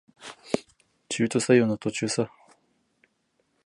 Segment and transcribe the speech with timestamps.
[1.09, 2.31] 中途採用の途中さ